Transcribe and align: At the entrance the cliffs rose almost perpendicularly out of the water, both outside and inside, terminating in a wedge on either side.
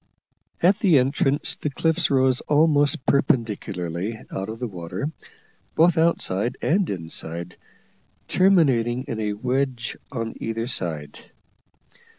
At 0.63 0.79
the 0.79 0.97
entrance 0.97 1.55
the 1.57 1.69
cliffs 1.69 2.09
rose 2.09 2.41
almost 2.47 3.05
perpendicularly 3.05 4.17
out 4.31 4.49
of 4.49 4.57
the 4.57 4.65
water, 4.65 5.11
both 5.75 5.95
outside 5.95 6.57
and 6.59 6.89
inside, 6.89 7.55
terminating 8.27 9.03
in 9.03 9.19
a 9.19 9.33
wedge 9.33 9.95
on 10.11 10.33
either 10.39 10.65
side. 10.65 11.19